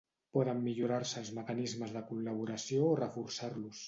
[0.35, 3.77] poden millorar-se els mecanismes de col·laboració o reforçar-los